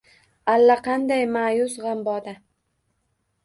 [0.53, 2.37] Allaqanday ma’yus, g‘amboda.